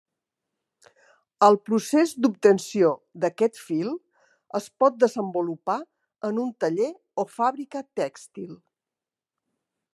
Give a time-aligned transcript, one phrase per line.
[1.47, 2.89] El procés d'obtenció
[3.25, 3.93] d'aquest fil
[4.61, 5.79] es pot desenvolupar
[6.31, 6.91] en un taller
[7.25, 8.53] o fàbrica tèxtil.